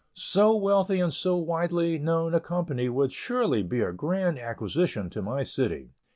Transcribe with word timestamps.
So 0.15 0.55
wealthy 0.57 0.99
and 0.99 1.13
so 1.13 1.37
widely 1.37 1.99
known 1.99 2.33
a 2.33 2.39
company 2.39 2.89
would 2.89 3.11
surely 3.11 3.61
be 3.61 3.81
a 3.81 3.91
grand 3.93 4.39
acquisition 4.39 5.11
to 5.11 5.21
my 5.21 5.43
city. 5.43 5.91